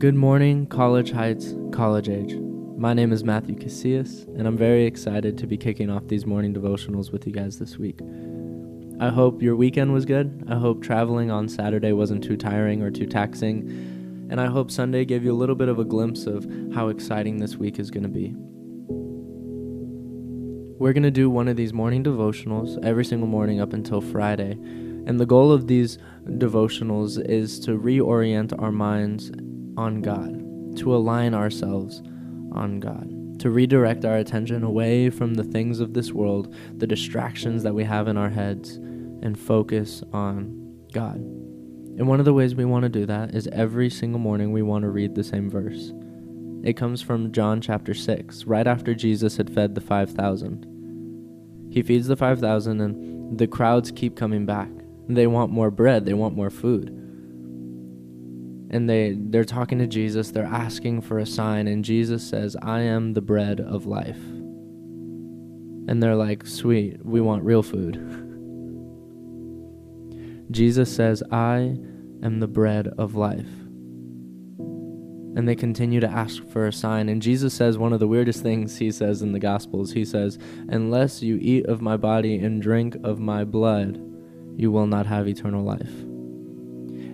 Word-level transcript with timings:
Good 0.00 0.14
morning, 0.14 0.66
College 0.66 1.10
Heights, 1.10 1.54
college 1.72 2.08
age. 2.08 2.34
My 2.78 2.94
name 2.94 3.12
is 3.12 3.22
Matthew 3.22 3.54
Casillas, 3.54 4.26
and 4.28 4.48
I'm 4.48 4.56
very 4.56 4.86
excited 4.86 5.36
to 5.36 5.46
be 5.46 5.58
kicking 5.58 5.90
off 5.90 6.08
these 6.08 6.24
morning 6.24 6.54
devotionals 6.54 7.12
with 7.12 7.26
you 7.26 7.34
guys 7.34 7.58
this 7.58 7.76
week. 7.76 8.00
I 8.98 9.10
hope 9.10 9.42
your 9.42 9.56
weekend 9.56 9.92
was 9.92 10.06
good. 10.06 10.42
I 10.48 10.54
hope 10.56 10.82
traveling 10.82 11.30
on 11.30 11.50
Saturday 11.50 11.92
wasn't 11.92 12.24
too 12.24 12.38
tiring 12.38 12.80
or 12.80 12.90
too 12.90 13.04
taxing. 13.04 14.28
And 14.30 14.40
I 14.40 14.46
hope 14.46 14.70
Sunday 14.70 15.04
gave 15.04 15.22
you 15.22 15.32
a 15.32 15.36
little 15.36 15.54
bit 15.54 15.68
of 15.68 15.78
a 15.78 15.84
glimpse 15.84 16.24
of 16.24 16.50
how 16.74 16.88
exciting 16.88 17.36
this 17.36 17.58
week 17.58 17.78
is 17.78 17.90
going 17.90 18.04
to 18.04 18.08
be. 18.08 18.32
We're 20.78 20.94
going 20.94 21.02
to 21.02 21.10
do 21.10 21.28
one 21.28 21.46
of 21.46 21.56
these 21.58 21.74
morning 21.74 22.02
devotionals 22.02 22.82
every 22.82 23.04
single 23.04 23.28
morning 23.28 23.60
up 23.60 23.74
until 23.74 24.00
Friday. 24.00 24.52
And 24.52 25.20
the 25.20 25.26
goal 25.26 25.52
of 25.52 25.66
these 25.66 25.98
devotionals 26.26 27.22
is 27.22 27.60
to 27.60 27.78
reorient 27.78 28.58
our 28.62 28.72
minds 28.72 29.30
on 29.76 30.00
God, 30.00 30.76
to 30.78 30.94
align 30.94 31.34
ourselves 31.34 32.02
on 32.52 32.80
God, 32.80 33.38
to 33.40 33.50
redirect 33.50 34.04
our 34.04 34.16
attention 34.16 34.62
away 34.62 35.10
from 35.10 35.34
the 35.34 35.44
things 35.44 35.80
of 35.80 35.94
this 35.94 36.12
world, 36.12 36.54
the 36.76 36.86
distractions 36.86 37.62
that 37.62 37.74
we 37.74 37.84
have 37.84 38.08
in 38.08 38.16
our 38.16 38.30
heads, 38.30 38.76
and 39.22 39.38
focus 39.38 40.02
on 40.12 40.78
God. 40.92 41.16
And 41.16 42.08
one 42.08 42.18
of 42.18 42.24
the 42.24 42.32
ways 42.32 42.54
we 42.54 42.64
want 42.64 42.84
to 42.84 42.88
do 42.88 43.04
that 43.06 43.34
is 43.34 43.46
every 43.48 43.90
single 43.90 44.20
morning 44.20 44.52
we 44.52 44.62
want 44.62 44.82
to 44.82 44.90
read 44.90 45.14
the 45.14 45.24
same 45.24 45.50
verse. 45.50 45.92
It 46.62 46.76
comes 46.76 47.02
from 47.02 47.32
John 47.32 47.60
chapter 47.60 47.94
6, 47.94 48.44
right 48.44 48.66
after 48.66 48.94
Jesus 48.94 49.36
had 49.36 49.52
fed 49.52 49.74
the 49.74 49.80
5,000. 49.80 50.66
He 51.70 51.82
feeds 51.82 52.06
the 52.06 52.16
5,000, 52.16 52.80
and 52.80 53.38
the 53.38 53.46
crowds 53.46 53.90
keep 53.90 54.16
coming 54.16 54.46
back. 54.46 54.70
They 55.08 55.26
want 55.26 55.52
more 55.52 55.70
bread, 55.70 56.04
they 56.04 56.14
want 56.14 56.36
more 56.36 56.50
food 56.50 56.96
and 58.70 58.88
they 58.88 59.16
they're 59.18 59.44
talking 59.44 59.78
to 59.78 59.86
Jesus, 59.86 60.30
they're 60.30 60.44
asking 60.44 61.02
for 61.02 61.18
a 61.18 61.26
sign 61.26 61.68
and 61.68 61.84
Jesus 61.84 62.22
says, 62.22 62.56
"I 62.62 62.80
am 62.80 63.12
the 63.12 63.20
bread 63.20 63.60
of 63.60 63.86
life." 63.86 64.20
And 65.88 66.02
they're 66.02 66.16
like, 66.16 66.46
"Sweet, 66.46 67.04
we 67.04 67.20
want 67.20 67.44
real 67.44 67.62
food." 67.62 67.96
Jesus 70.50 70.94
says, 70.94 71.22
"I 71.30 71.76
am 72.22 72.40
the 72.40 72.48
bread 72.48 72.88
of 72.96 73.14
life." 73.14 73.48
And 75.36 75.46
they 75.46 75.54
continue 75.54 76.00
to 76.00 76.10
ask 76.10 76.44
for 76.48 76.66
a 76.66 76.72
sign. 76.72 77.08
And 77.08 77.22
Jesus 77.22 77.54
says 77.54 77.78
one 77.78 77.92
of 77.92 78.00
the 78.00 78.08
weirdest 78.08 78.42
things 78.42 78.76
he 78.76 78.90
says 78.90 79.22
in 79.22 79.30
the 79.30 79.38
Gospels. 79.38 79.92
He 79.92 80.04
says, 80.04 80.40
Unless 80.68 81.22
you 81.22 81.38
eat 81.40 81.66
of 81.66 81.80
my 81.80 81.96
body 81.96 82.36
and 82.36 82.60
drink 82.60 82.96
of 83.04 83.20
my 83.20 83.44
blood, 83.44 84.02
you 84.56 84.72
will 84.72 84.88
not 84.88 85.06
have 85.06 85.28
eternal 85.28 85.62
life. 85.62 85.92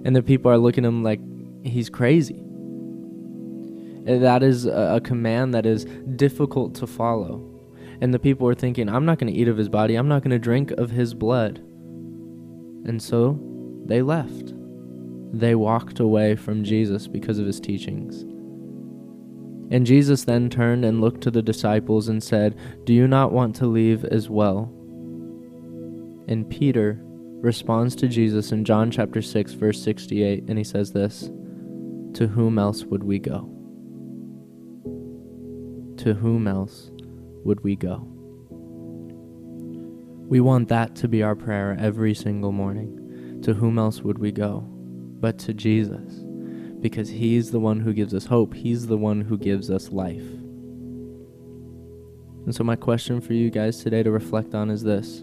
And 0.07 0.17
the 0.17 0.23
people 0.23 0.51
are 0.51 0.57
looking 0.57 0.87
at 0.87 0.89
him 0.89 1.03
like, 1.03 1.21
he's 1.69 1.91
crazy. 1.91 2.43
That 4.05 4.43
is 4.43 4.67
a 4.67 5.01
command 5.03 5.55
that 5.55 5.67
is 5.67 5.85
difficult 6.15 6.75
to 6.77 6.87
follow. 6.87 7.53
And 8.01 8.15
the 8.15 8.19
people 8.19 8.47
were 8.47 8.55
thinking, 8.55 8.89
I'm 8.89 9.05
not 9.05 9.19
going 9.19 9.33
to 9.33 9.39
eat 9.39 9.49
of 9.49 9.57
his 9.57 9.69
body, 9.69 9.97
I'm 9.97 10.09
not 10.09 10.23
going 10.23 10.31
to 10.31 10.39
drink 10.39 10.71
of 10.73 10.91
his 10.91 11.15
blood. 11.15 11.59
And 11.59 13.03
so 13.03 13.39
they 13.85 14.03
left. 14.03 14.55
They 15.33 15.55
walked 15.55 15.99
away 15.99 16.37
from 16.37 16.63
Jesus 16.63 17.09
because 17.09 17.39
of 17.39 17.47
his 17.47 17.59
teachings. 17.59 18.23
And 19.73 19.85
Jesus 19.85 20.25
then 20.25 20.49
turned 20.49 20.85
and 20.85 21.01
looked 21.01 21.23
to 21.23 21.31
the 21.33 21.43
disciples 21.43 22.09
and 22.09 22.23
said, 22.23 22.57
Do 22.85 22.93
you 22.93 23.09
not 23.09 23.33
want 23.33 23.57
to 23.57 23.67
leave 23.67 24.05
as 24.05 24.31
well? 24.31 24.73
And 26.29 26.49
Peter 26.49 27.01
responds 27.41 27.97
to 27.97 28.09
Jesus 28.09 28.53
in 28.53 28.65
John 28.65 28.91
chapter 28.91 29.21
6 29.21 29.53
verse 29.53 29.81
68 29.83 30.45
and 30.49 30.59
he 30.59 30.65
says 30.65 30.93
this 30.93 31.31
to 32.17 32.27
whom 32.27 32.59
else 32.59 32.83
would 32.85 33.05
we 33.05 33.19
go? 33.19 33.41
To 35.99 36.15
whom 36.15 36.49
else 36.49 36.91
would 37.45 37.63
we 37.63 37.77
go? 37.77 38.09
We 40.27 40.41
want 40.41 40.69
that 40.69 40.97
to 40.97 41.09
be 41.09 41.23
our 41.23 41.37
prayer 41.37 41.77
every 41.79 42.15
single 42.15 42.53
morning. 42.53 43.43
To 43.43 43.53
whom 43.53 43.79
else 43.79 44.01
would 44.01 44.17
we 44.17 44.33
go 44.33 44.61
but 45.21 45.39
to 45.41 45.53
Jesus? 45.53 46.25
Because 46.81 47.11
He's 47.11 47.51
the 47.51 47.61
one 47.61 47.81
who 47.81 47.93
gives 47.93 48.15
us 48.15 48.25
hope, 48.25 48.55
He's 48.55 48.87
the 48.87 48.97
one 48.97 49.21
who 49.21 49.37
gives 49.37 49.71
us 49.71 49.93
life. 49.93 50.25
And 52.47 52.55
so, 52.55 52.65
my 52.65 52.77
question 52.77 53.21
for 53.21 53.35
you 53.35 53.51
guys 53.51 53.83
today 53.83 54.03
to 54.03 54.11
reflect 54.11 54.55
on 54.55 54.71
is 54.71 54.83
this 54.83 55.23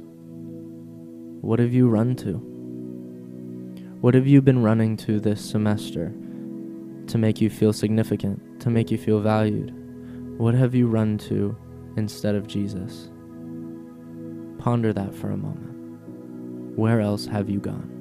What 1.42 1.58
have 1.58 1.74
you 1.74 1.90
run 1.90 2.16
to? 2.18 2.34
What 4.00 4.14
have 4.14 4.28
you 4.28 4.44
been 4.44 4.62
running 4.62 4.96
to 4.98 5.20
this 5.20 5.44
semester? 5.44 6.14
To 7.08 7.18
make 7.18 7.42
you 7.42 7.50
feel 7.50 7.74
significant, 7.74 8.60
to 8.62 8.70
make 8.70 8.92
you 8.92 8.98
feel 8.98 9.20
valued? 9.20 9.74
What 10.38 10.54
have 10.56 10.74
you 10.74 10.88
run 10.88 11.18
to 11.20 11.56
instead 11.98 12.36
of 12.36 12.48
Jesus? 12.48 13.10
Ponder 14.58 14.94
that 14.94 15.14
for 15.14 15.30
a 15.30 15.38
moment. 15.38 16.78
Where 16.78 17.02
else 17.02 17.26
have 17.26 17.50
you 17.50 17.60
gone? 17.60 17.93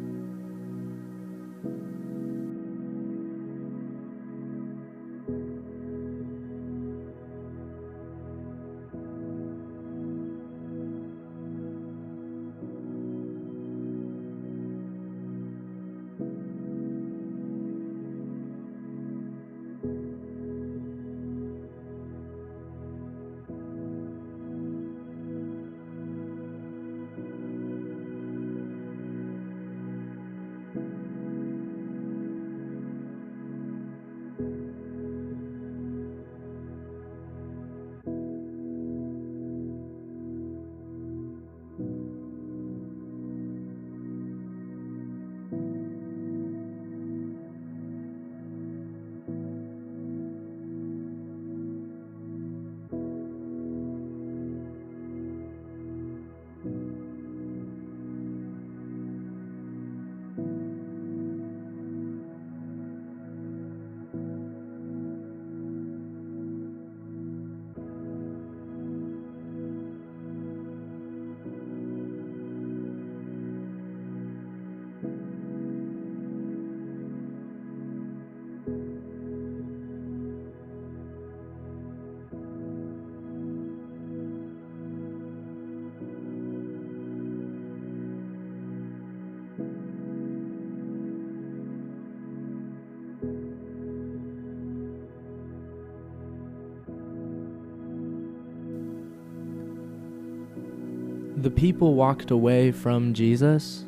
The 101.43 101.51
people 101.51 101.95
walked 101.95 102.31
away 102.31 102.71
from 102.71 103.15
Jesus 103.15 103.85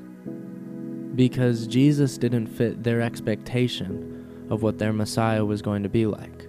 because 1.14 1.68
Jesus 1.68 2.18
didn't 2.18 2.48
fit 2.48 2.82
their 2.82 3.00
expectation 3.00 4.46
of 4.50 4.62
what 4.62 4.78
their 4.78 4.92
Messiah 4.92 5.44
was 5.44 5.62
going 5.62 5.84
to 5.84 5.88
be 5.88 6.04
like. 6.04 6.48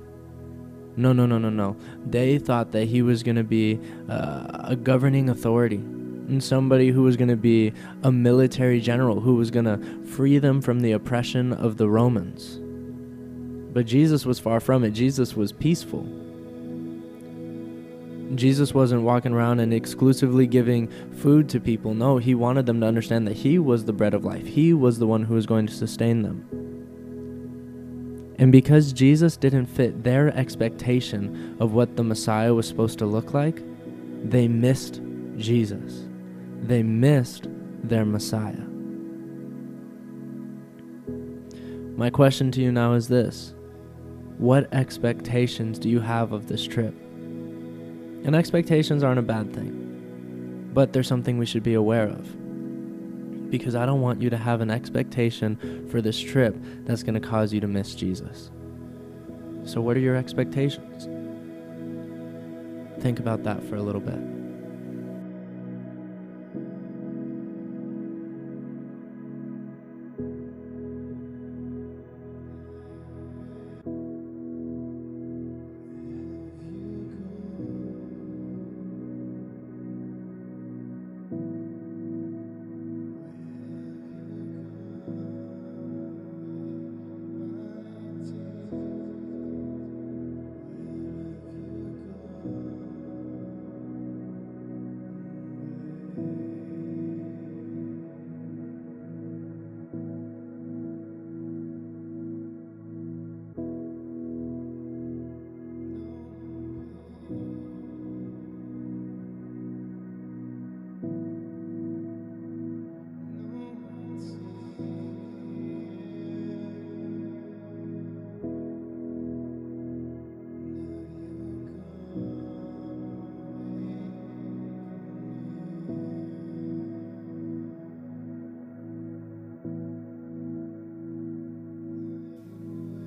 No, 0.97 1.13
no, 1.13 1.27
no, 1.27 1.37
no, 1.37 1.49
no. 1.49 1.77
They 2.07 2.39
thought 2.39 2.71
that 2.71 2.85
he 2.85 3.03
was 3.03 3.21
going 3.21 3.35
to 3.35 3.43
be 3.43 3.79
uh, 4.09 4.63
a 4.63 4.75
governing 4.75 5.29
authority 5.29 5.75
and 5.75 6.43
somebody 6.43 6.89
who 6.89 7.03
was 7.03 7.17
going 7.17 7.27
to 7.27 7.35
be 7.35 7.71
a 8.03 8.11
military 8.11 8.81
general 8.81 9.19
who 9.19 9.35
was 9.35 9.51
going 9.51 9.65
to 9.65 9.77
free 10.07 10.39
them 10.39 10.59
from 10.59 10.79
the 10.79 10.93
oppression 10.93 11.53
of 11.53 11.77
the 11.77 11.87
Romans. 11.87 12.59
But 13.73 13.85
Jesus 13.85 14.25
was 14.25 14.39
far 14.39 14.59
from 14.59 14.83
it. 14.83 14.91
Jesus 14.91 15.35
was 15.35 15.51
peaceful. 15.51 16.24
Jesus 18.33 18.73
wasn't 18.73 19.03
walking 19.03 19.33
around 19.33 19.59
and 19.59 19.73
exclusively 19.73 20.47
giving 20.47 20.87
food 21.17 21.47
to 21.49 21.59
people. 21.59 21.93
No, 21.93 22.17
he 22.17 22.33
wanted 22.33 22.65
them 22.65 22.81
to 22.81 22.87
understand 22.87 23.27
that 23.27 23.37
he 23.37 23.59
was 23.59 23.85
the 23.85 23.93
bread 23.93 24.15
of 24.15 24.25
life. 24.25 24.47
He 24.47 24.73
was 24.73 24.97
the 24.97 25.05
one 25.05 25.23
who 25.23 25.35
was 25.35 25.45
going 25.45 25.67
to 25.67 25.73
sustain 25.73 26.23
them. 26.23 26.47
And 28.37 28.51
because 28.51 28.91
Jesus 28.91 29.37
didn't 29.37 29.67
fit 29.67 30.03
their 30.03 30.35
expectation 30.35 31.55
of 31.59 31.73
what 31.73 31.95
the 31.95 32.03
Messiah 32.03 32.53
was 32.53 32.67
supposed 32.67 32.97
to 32.99 33.05
look 33.05 33.33
like, 33.33 33.61
they 34.23 34.47
missed 34.47 35.01
Jesus. 35.37 36.07
They 36.63 36.83
missed 36.83 37.47
their 37.83 38.05
Messiah. 38.05 38.65
My 41.95 42.09
question 42.09 42.51
to 42.51 42.61
you 42.61 42.71
now 42.71 42.93
is 42.93 43.07
this 43.07 43.53
What 44.37 44.73
expectations 44.73 45.79
do 45.79 45.87
you 45.87 46.01
have 46.01 46.33
of 46.33 46.47
this 46.47 46.65
trip? 46.65 46.93
And 48.25 48.35
expectations 48.35 49.03
aren't 49.03 49.19
a 49.19 49.21
bad 49.21 49.53
thing, 49.53 50.71
but 50.73 50.91
they're 50.91 51.03
something 51.03 51.37
we 51.37 51.45
should 51.45 51.61
be 51.61 51.75
aware 51.75 52.07
of. 52.07 53.51
Because 53.51 53.75
I 53.75 53.85
don't 53.85 54.01
want 54.01 54.19
you 54.19 54.31
to 54.31 54.37
have 54.37 54.61
an 54.61 54.71
expectation 54.71 55.87
for 55.91 56.01
this 56.01 56.19
trip 56.19 56.57
that's 56.85 57.03
going 57.03 57.13
to 57.13 57.19
cause 57.19 57.53
you 57.53 57.61
to 57.61 57.67
miss 57.67 57.93
Jesus. 57.93 58.49
So, 59.63 59.79
what 59.79 59.95
are 59.95 59.99
your 59.99 60.15
expectations? 60.15 61.07
Think 63.03 63.19
about 63.19 63.43
that 63.43 63.63
for 63.63 63.75
a 63.75 63.83
little 63.83 64.01
bit. 64.01 64.34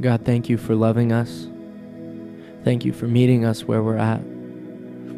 God, 0.00 0.24
thank 0.24 0.48
you 0.48 0.56
for 0.58 0.76
loving 0.76 1.10
us. 1.10 1.48
Thank 2.62 2.84
you 2.84 2.92
for 2.92 3.08
meeting 3.08 3.44
us 3.44 3.64
where 3.64 3.82
we're 3.82 3.96
at. 3.96 4.22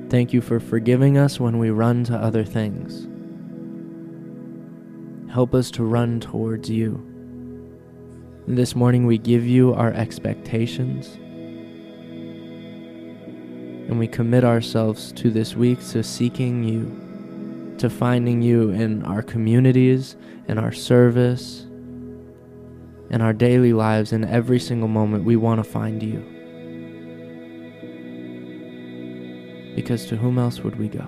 Thank 0.08 0.32
you 0.32 0.40
for 0.40 0.58
forgiving 0.58 1.18
us 1.18 1.38
when 1.38 1.58
we 1.58 1.68
run 1.68 2.02
to 2.04 2.16
other 2.16 2.44
things. 2.44 3.06
Help 5.30 5.54
us 5.54 5.70
to 5.72 5.84
run 5.84 6.18
towards 6.18 6.70
you. 6.70 7.06
This 8.48 8.74
morning 8.74 9.06
we 9.06 9.18
give 9.18 9.46
you 9.46 9.74
our 9.74 9.92
expectations. 9.92 11.08
And 13.86 13.98
we 13.98 14.08
commit 14.08 14.44
ourselves 14.44 15.12
to 15.12 15.30
this 15.30 15.54
week 15.54 15.86
to 15.88 16.02
seeking 16.02 16.64
you, 16.64 17.76
to 17.76 17.90
finding 17.90 18.40
you 18.40 18.70
in 18.70 19.04
our 19.04 19.20
communities, 19.20 20.16
in 20.48 20.56
our 20.56 20.72
service, 20.72 21.66
in 23.10 23.20
our 23.20 23.32
daily 23.32 23.72
lives, 23.72 24.12
in 24.12 24.24
every 24.24 24.60
single 24.60 24.88
moment, 24.88 25.24
we 25.24 25.36
want 25.36 25.62
to 25.62 25.68
find 25.68 26.02
you. 26.02 26.20
Because 29.74 30.06
to 30.06 30.16
whom 30.16 30.38
else 30.38 30.60
would 30.60 30.78
we 30.78 30.88
go? 30.88 31.06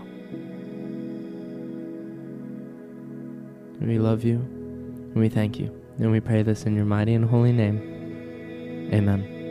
We 3.80 3.98
love 3.98 4.24
you, 4.24 4.36
and 4.36 5.16
we 5.16 5.28
thank 5.28 5.58
you, 5.58 5.66
and 5.98 6.12
we 6.12 6.20
pray 6.20 6.42
this 6.42 6.64
in 6.64 6.76
your 6.76 6.84
mighty 6.84 7.14
and 7.14 7.28
holy 7.28 7.52
name. 7.52 8.90
Amen. 8.92 9.41